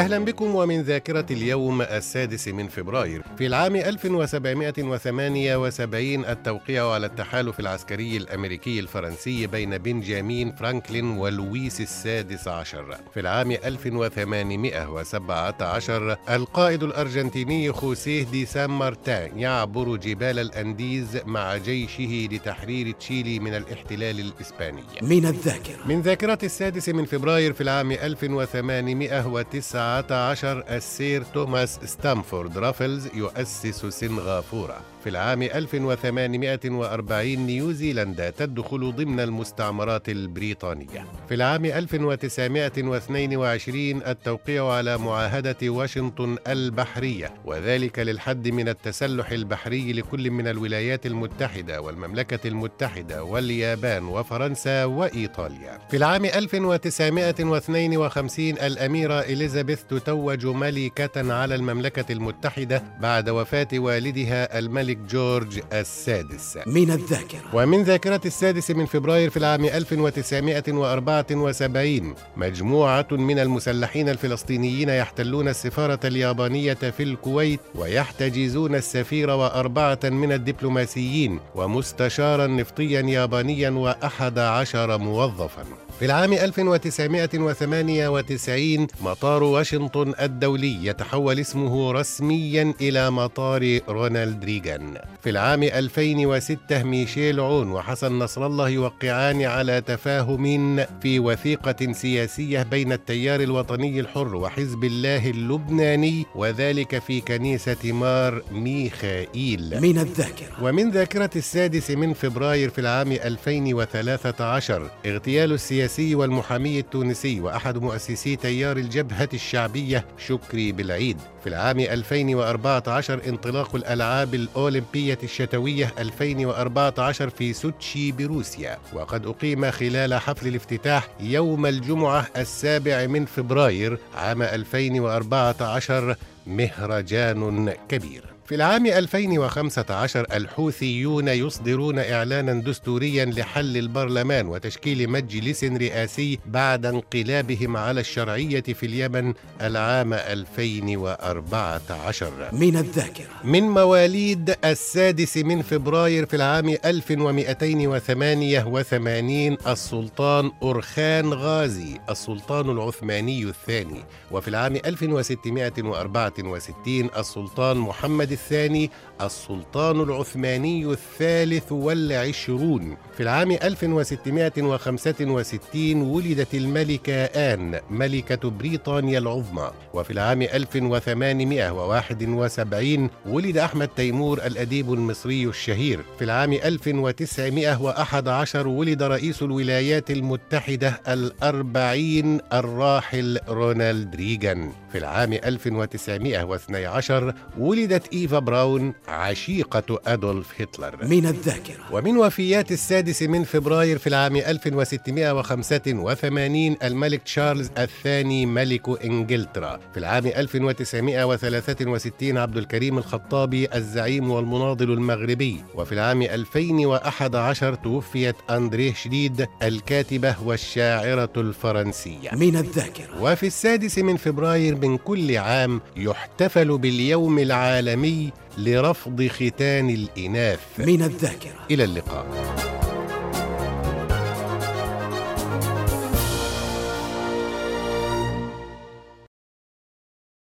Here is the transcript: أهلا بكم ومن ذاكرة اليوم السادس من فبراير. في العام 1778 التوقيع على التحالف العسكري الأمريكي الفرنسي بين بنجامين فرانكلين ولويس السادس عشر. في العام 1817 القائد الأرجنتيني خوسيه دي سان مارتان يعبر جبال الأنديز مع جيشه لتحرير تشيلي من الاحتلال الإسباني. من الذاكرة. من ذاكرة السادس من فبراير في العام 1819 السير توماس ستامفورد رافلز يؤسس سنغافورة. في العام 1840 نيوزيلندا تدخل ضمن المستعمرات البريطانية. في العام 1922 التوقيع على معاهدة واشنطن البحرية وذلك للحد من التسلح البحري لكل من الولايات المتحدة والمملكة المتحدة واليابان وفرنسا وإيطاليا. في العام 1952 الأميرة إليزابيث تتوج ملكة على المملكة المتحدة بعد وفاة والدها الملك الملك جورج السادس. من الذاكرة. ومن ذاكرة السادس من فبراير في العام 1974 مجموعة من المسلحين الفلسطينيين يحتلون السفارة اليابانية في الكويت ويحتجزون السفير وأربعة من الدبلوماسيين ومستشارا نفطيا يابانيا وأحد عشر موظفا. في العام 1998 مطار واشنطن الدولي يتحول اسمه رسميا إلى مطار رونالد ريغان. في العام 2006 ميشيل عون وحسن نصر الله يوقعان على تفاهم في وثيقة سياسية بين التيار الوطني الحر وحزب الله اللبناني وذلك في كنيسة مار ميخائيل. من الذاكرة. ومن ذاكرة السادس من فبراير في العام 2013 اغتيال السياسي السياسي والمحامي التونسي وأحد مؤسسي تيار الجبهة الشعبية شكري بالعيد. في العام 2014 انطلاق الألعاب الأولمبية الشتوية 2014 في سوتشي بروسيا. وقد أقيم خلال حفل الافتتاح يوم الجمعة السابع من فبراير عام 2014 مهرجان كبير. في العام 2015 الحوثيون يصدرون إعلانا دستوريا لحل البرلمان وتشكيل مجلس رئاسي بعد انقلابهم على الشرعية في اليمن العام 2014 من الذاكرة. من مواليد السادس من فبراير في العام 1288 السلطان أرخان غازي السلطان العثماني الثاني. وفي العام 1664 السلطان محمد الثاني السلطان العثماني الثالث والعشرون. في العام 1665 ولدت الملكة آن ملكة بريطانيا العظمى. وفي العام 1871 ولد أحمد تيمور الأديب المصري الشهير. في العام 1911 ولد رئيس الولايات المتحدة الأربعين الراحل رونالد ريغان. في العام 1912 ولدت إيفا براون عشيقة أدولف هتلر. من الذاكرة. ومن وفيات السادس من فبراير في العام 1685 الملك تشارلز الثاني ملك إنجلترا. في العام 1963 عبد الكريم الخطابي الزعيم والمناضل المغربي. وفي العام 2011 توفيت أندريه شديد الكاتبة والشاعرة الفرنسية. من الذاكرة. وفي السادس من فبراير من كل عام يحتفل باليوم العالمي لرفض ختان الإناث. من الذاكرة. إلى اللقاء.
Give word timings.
أهلا 0.00 0.18
بكم 0.18 0.54
ومن 0.54 0.82
ذاكرة 0.82 1.26
اليوم 1.30 1.82
السادس 1.82 2.48
من 2.48 2.68
فبراير. 2.68 3.22
في 3.38 3.46
العام 3.46 3.76
1778 3.76 6.24
التوقيع 6.24 6.90
على 6.90 7.06
التحالف 7.06 7.60
العسكري 7.60 8.16
الأمريكي 8.16 8.80
الفرنسي 8.80 9.46
بين 9.46 9.78
بنجامين 9.78 10.52
فرانكلين 10.52 11.10
ولويس 11.18 11.80
السادس 11.80 12.48
عشر. 12.48 12.96
في 13.14 13.20
العام 13.20 13.50
1817 13.50 16.16
القائد 16.30 16.82
الأرجنتيني 16.82 17.72
خوسيه 17.72 18.24
دي 18.24 18.46
سان 18.46 18.70
مارتان 18.70 19.38
يعبر 19.38 19.96
جبال 19.96 20.38
الأنديز 20.38 21.18
مع 21.26 21.56
جيشه 21.56 22.28
لتحرير 22.32 22.90
تشيلي 22.90 23.38
من 23.38 23.54
الاحتلال 23.54 24.20
الإسباني. 24.20 24.82
من 25.02 25.26
الذاكرة. 25.26 25.86
من 25.86 26.00
ذاكرة 26.00 26.38
السادس 26.42 26.88
من 26.88 27.04
فبراير 27.04 27.52
في 27.52 27.60
العام 27.60 27.92
1819 27.92 30.64
السير 30.68 31.22
توماس 31.22 31.78
ستامفورد 31.84 32.58
رافلز 32.58 33.08
يؤسس 33.14 33.86
سنغافورة. 33.86 34.80
في 35.04 35.08
العام 35.08 35.42
1840 35.42 37.26
نيوزيلندا 37.46 38.30
تدخل 38.30 38.92
ضمن 38.96 39.20
المستعمرات 39.20 40.08
البريطانية. 40.08 41.04
في 41.28 41.34
العام 41.34 41.64
1922 41.64 44.02
التوقيع 44.06 44.72
على 44.72 44.98
معاهدة 44.98 45.56
واشنطن 45.62 46.36
البحرية 46.48 47.34
وذلك 47.44 47.98
للحد 47.98 48.48
من 48.48 48.68
التسلح 48.68 49.30
البحري 49.30 49.92
لكل 49.92 50.30
من 50.30 50.48
الولايات 50.48 51.06
المتحدة 51.06 51.80
والمملكة 51.80 52.48
المتحدة 52.48 53.24
واليابان 53.24 54.04
وفرنسا 54.04 54.84
وإيطاليا. 54.84 55.78
في 55.90 55.96
العام 55.96 56.24
1952 56.24 58.50
الأميرة 58.58 59.20
إليزابيث 59.20 59.82
تتوج 59.82 60.46
ملكة 60.46 61.34
على 61.34 61.54
المملكة 61.54 62.12
المتحدة 62.12 62.82
بعد 63.00 63.28
وفاة 63.28 63.68
والدها 63.74 64.58
الملك 64.58 64.89
الملك 64.90 65.10
جورج 65.10 65.60
السادس. 65.72 66.58
من 66.66 66.90
الذاكرة. 66.90 67.54
ومن 67.54 67.82
ذاكرة 67.82 68.20
السادس 68.26 68.70
من 68.70 68.86
فبراير 68.86 69.30
في 69.30 69.36
العام 69.36 69.64
1974 69.64 72.14
مجموعة 72.36 73.06
من 73.10 73.38
المسلحين 73.38 74.08
الفلسطينيين 74.08 74.88
يحتلون 74.88 75.48
السفارة 75.48 76.00
اليابانية 76.04 76.74
في 76.74 77.02
الكويت 77.02 77.60
ويحتجزون 77.74 78.74
السفير 78.74 79.30
وأربعة 79.30 80.00
من 80.04 80.32
الدبلوماسيين 80.32 81.40
ومستشارا 81.54 82.46
نفطيا 82.46 83.00
يابانيا 83.00 83.70
وأحد 83.70 84.38
عشر 84.38 84.98
موظفا. 84.98 85.64
في 86.00 86.06
العام 86.06 86.32
1998 86.32 88.86
مطار 89.00 89.42
واشنطن 89.42 90.14
الدولي 90.20 90.86
يتحول 90.86 91.40
اسمه 91.40 91.92
رسميا 91.92 92.74
إلى 92.80 93.10
مطار 93.10 93.80
رونالد 93.88 94.44
ريغان. 94.44 94.98
في 95.22 95.30
العام 95.30 95.62
2006 95.62 96.82
ميشيل 96.82 97.40
عون 97.40 97.72
وحسن 97.72 98.18
نصر 98.18 98.46
الله 98.46 98.68
يوقعان 98.68 99.42
على 99.42 99.80
تفاهم 99.80 100.76
في 101.02 101.18
وثيقة 101.18 101.92
سياسية 101.92 102.62
بين 102.62 102.92
التيار 102.92 103.40
الوطني 103.40 104.00
الحر 104.00 104.36
وحزب 104.36 104.84
الله 104.84 105.30
اللبناني 105.30 106.26
وذلك 106.34 106.98
في 106.98 107.20
كنيسة 107.20 107.92
مار 107.92 108.42
ميخائيل. 108.52 109.80
من 109.80 109.98
الذاكرة. 109.98 110.62
ومن 110.62 110.90
ذاكرة 110.90 111.30
السادس 111.36 111.90
من 111.90 112.12
فبراير 112.12 112.70
في 112.70 112.80
العام 112.80 113.12
2013 113.12 114.90
اغتيال 115.06 115.52
السياسي 115.52 115.89
السياسي 115.90 116.14
والمحامي 116.14 116.78
التونسي 116.78 117.40
وأحد 117.40 117.78
مؤسسي 117.78 118.36
تيار 118.36 118.76
الجبهة 118.76 119.28
الشعبية 119.34 120.04
شكري 120.18 120.72
بالعيد. 120.72 121.16
في 121.42 121.48
العام 121.48 121.80
2014 121.80 123.20
انطلاق 123.28 123.74
الألعاب 123.74 124.34
الأولمبية 124.34 125.18
الشتوية 125.22 125.92
2014 125.98 127.30
في 127.30 127.52
سوتشي 127.52 128.12
بروسيا. 128.12 128.78
وقد 128.92 129.26
أقيم 129.26 129.70
خلال 129.70 130.14
حفل 130.14 130.48
الافتتاح 130.48 131.08
يوم 131.20 131.66
الجمعة 131.66 132.26
السابع 132.36 133.06
من 133.06 133.24
فبراير 133.24 133.98
عام 134.14 134.42
2014 134.42 136.16
مهرجان 136.46 137.74
كبير. 137.88 138.24
في 138.50 138.56
العام 138.56 138.86
2015 138.86 140.26
الحوثيون 140.32 141.28
يصدرون 141.28 141.98
إعلانا 141.98 142.52
دستوريا 142.52 143.24
لحل 143.24 143.76
البرلمان 143.76 144.46
وتشكيل 144.46 145.10
مجلس 145.10 145.64
رئاسي 145.64 146.38
بعد 146.46 146.86
انقلابهم 146.86 147.76
على 147.76 148.00
الشرعية 148.00 148.60
في 148.60 148.86
اليمن 148.86 149.34
العام 149.60 150.12
2014 150.12 152.32
من 152.52 152.76
الذاكرة. 152.76 153.26
من 153.44 153.62
مواليد 153.62 154.56
السادس 154.64 155.36
من 155.36 155.62
فبراير 155.62 156.26
في 156.26 156.36
العام 156.36 156.68
1288 156.84 159.56
السلطان 159.66 160.52
أرخان 160.62 161.32
غازي 161.32 161.98
السلطان 162.10 162.70
العثماني 162.70 163.42
الثاني. 163.42 164.04
وفي 164.30 164.48
العام 164.48 164.76
1664 164.76 167.10
السلطان 167.18 167.76
محمد 167.76 168.39
الثاني 168.40 168.90
السلطان 169.22 170.00
العثماني 170.00 170.86
الثالث 170.86 171.72
والعشرون. 171.72 172.96
في 173.16 173.22
العام 173.22 173.50
1665 173.50 176.02
ولدت 176.02 176.54
الملكة 176.54 177.24
آن 177.24 177.80
ملكة 177.90 178.50
بريطانيا 178.50 179.18
العظمى. 179.18 179.70
وفي 179.94 180.10
العام 180.10 180.42
1871 180.42 183.10
ولد 183.26 183.58
أحمد 183.58 183.88
تيمور 183.88 184.46
الأديب 184.46 184.92
المصري 184.92 185.46
الشهير. 185.46 186.00
في 186.18 186.24
العام 186.24 186.52
1911 186.52 188.68
ولد 188.68 189.02
رئيس 189.02 189.42
الولايات 189.42 190.10
المتحدة 190.10 191.00
الأربعين 191.08 192.40
الراحل 192.52 193.38
رونالد 193.48 194.16
ريغان. 194.16 194.72
في 194.92 194.98
العام 194.98 195.32
1912 195.32 197.34
ولدت 197.58 198.12
إيفا 198.20 198.38
براون 198.38 198.92
عشيقة 199.08 200.00
أدولف 200.06 200.60
هتلر. 200.60 201.06
من 201.06 201.26
الذاكرة. 201.26 201.76
ومن 201.92 202.16
وفيات 202.16 202.72
السادس 202.72 203.22
من 203.22 203.44
فبراير 203.44 203.98
في 203.98 204.06
العام 204.06 204.36
1685 204.36 206.76
الملك 206.82 207.22
تشارلز 207.22 207.70
الثاني 207.78 208.46
ملك 208.46 209.04
إنجلترا. 209.04 209.80
في 209.92 209.98
العام 209.98 210.26
1963 210.26 212.38
عبد 212.38 212.56
الكريم 212.56 212.98
الخطابي 212.98 213.68
الزعيم 213.74 214.30
والمناضل 214.30 214.92
المغربي. 214.92 215.64
وفي 215.74 215.92
العام 215.92 216.22
2011 216.22 217.74
توفيت 217.74 218.36
أندريه 218.50 218.94
شديد 218.94 219.46
الكاتبة 219.62 220.34
والشاعرة 220.44 221.32
الفرنسية. 221.36 222.30
من 222.32 222.56
الذاكرة. 222.56 223.22
وفي 223.22 223.46
السادس 223.46 223.98
من 223.98 224.16
فبراير 224.16 224.76
من 224.76 224.96
كل 224.98 225.36
عام 225.36 225.80
يحتفل 225.96 226.78
باليوم 226.78 227.38
العالمي 227.38 228.09
لرفض 228.58 229.26
ختان 229.26 229.90
الإناث. 229.90 230.60
من 230.78 231.02
الذاكرة. 231.02 231.66
إلى 231.70 231.84
اللقاء. 231.84 232.26